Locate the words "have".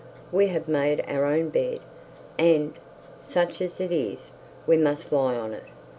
0.47-0.67